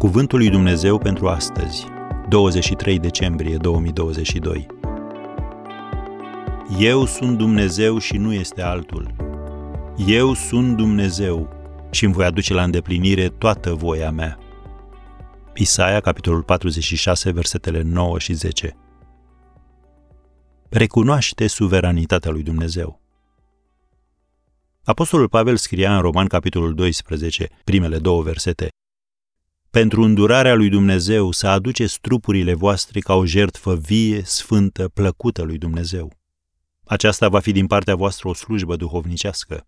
[0.00, 1.86] Cuvântul lui Dumnezeu pentru astăzi,
[2.28, 4.66] 23 decembrie 2022.
[6.78, 9.14] Eu sunt Dumnezeu și nu este altul.
[10.06, 11.48] Eu sunt Dumnezeu
[11.90, 14.38] și îmi voi aduce la îndeplinire toată voia mea.
[15.54, 18.76] Isaia, capitolul 46, versetele 9 și 10.
[20.68, 23.00] Recunoaște suveranitatea lui Dumnezeu.
[24.84, 28.68] Apostolul Pavel scria în Roman, capitolul 12, primele două versete,
[29.70, 35.58] pentru îndurarea lui Dumnezeu să aduceți trupurile voastre ca o jertfă vie, sfântă, plăcută lui
[35.58, 36.12] Dumnezeu.
[36.84, 39.66] Aceasta va fi din partea voastră o slujbă duhovnicească.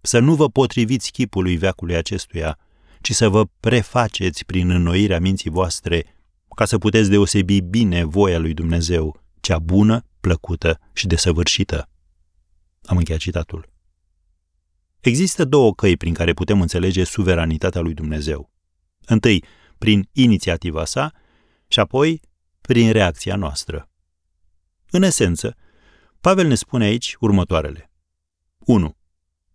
[0.00, 2.58] Să nu vă potriviți chipului veacului acestuia,
[3.00, 6.16] ci să vă prefaceți prin înnoirea minții voastre,
[6.56, 11.88] ca să puteți deosebi bine voia lui Dumnezeu, cea bună, plăcută și desăvârșită.
[12.84, 13.68] Am încheiat citatul.
[15.00, 18.50] Există două căi prin care putem înțelege suveranitatea lui Dumnezeu.
[19.06, 19.44] Întâi,
[19.78, 21.12] prin inițiativa sa
[21.68, 22.20] și apoi
[22.60, 23.90] prin reacția noastră.
[24.90, 25.56] În esență,
[26.20, 27.90] Pavel ne spune aici următoarele.
[28.58, 28.96] 1.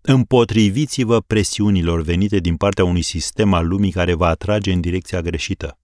[0.02, 5.80] Împotriviți-vă presiunilor venite din partea unui sistem al lumii care vă atrage în direcția greșită.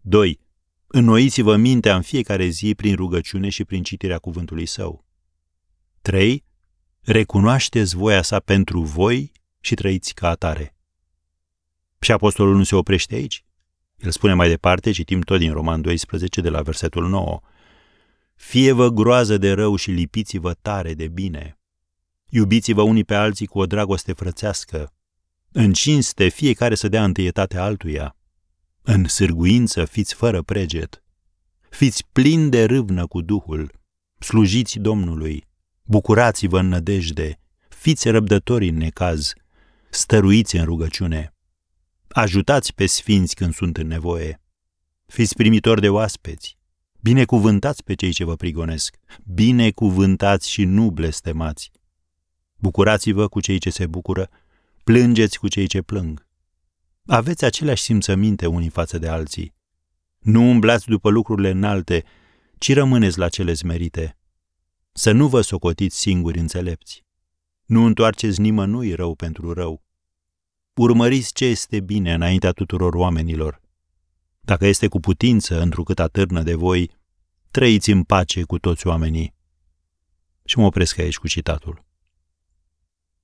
[0.00, 0.40] 2.
[0.86, 5.06] Înnoiți-vă mintea în fiecare zi prin rugăciune și prin citirea cuvântului său.
[6.02, 6.44] 3.
[7.00, 10.77] Recunoașteți voia sa pentru voi și trăiți ca atare.
[12.00, 13.44] Și apostolul nu se oprește aici.
[13.96, 17.40] El spune mai departe, citim tot din Roman 12, de la versetul 9.
[18.34, 21.58] Fie-vă groază de rău și lipiți-vă tare de bine.
[22.28, 24.92] Iubiți-vă unii pe alții cu o dragoste frățească.
[25.52, 28.16] În cinste fiecare să dea întâietate altuia.
[28.82, 31.02] În sârguință fiți fără preget.
[31.70, 33.72] Fiți plini de râvnă cu Duhul.
[34.18, 35.46] Slujiți Domnului.
[35.82, 37.40] Bucurați-vă în nădejde.
[37.68, 39.32] Fiți răbdători în necaz.
[39.90, 41.32] Stăruiți în rugăciune
[42.08, 44.40] Ajutați pe sfinți când sunt în nevoie.
[45.06, 46.58] Fiți primitori de oaspeți.
[47.00, 48.96] Binecuvântați pe cei ce vă prigonesc.
[49.24, 51.70] Binecuvântați și nu blestemați.
[52.56, 54.28] Bucurați-vă cu cei ce se bucură.
[54.84, 56.26] Plângeți cu cei ce plâng.
[57.06, 59.54] Aveți aceleași simțăminte unii față de alții.
[60.18, 62.04] Nu umblați după lucrurile înalte,
[62.58, 64.18] ci rămâneți la cele zmerite.
[64.92, 67.04] Să nu vă socotiți singuri înțelepți.
[67.64, 69.82] Nu întoarceți nimănui rău pentru rău
[70.82, 73.60] urmăriți ce este bine înaintea tuturor oamenilor.
[74.40, 76.90] Dacă este cu putință, întrucât atârnă de voi,
[77.50, 79.34] trăiți în pace cu toți oamenii.
[80.44, 81.84] Și mă opresc aici cu citatul.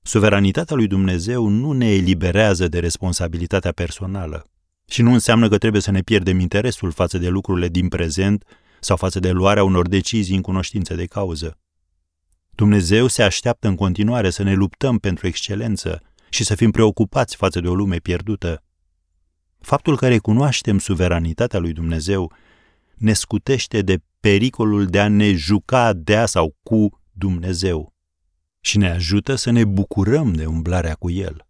[0.03, 4.47] Suveranitatea lui Dumnezeu nu ne eliberează de responsabilitatea personală
[4.86, 8.44] și nu înseamnă că trebuie să ne pierdem interesul față de lucrurile din prezent
[8.81, 11.59] sau față de luarea unor decizii în cunoștință de cauză.
[12.50, 16.03] Dumnezeu se așteaptă în continuare să ne luptăm pentru excelență,
[16.34, 18.62] și să fim preocupați față de o lume pierdută.
[19.61, 22.33] Faptul că recunoaștem suveranitatea lui Dumnezeu
[22.95, 27.93] ne scutește de pericolul de a ne juca de sau cu Dumnezeu
[28.61, 31.47] și ne ajută să ne bucurăm de umblarea cu El.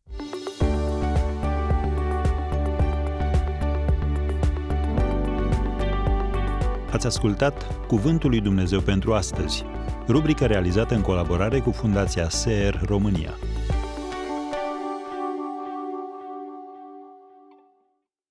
[6.90, 9.64] Ați ascultat Cuvântul lui Dumnezeu pentru astăzi,
[10.08, 13.34] rubrica realizată în colaborare cu Fundația SER România.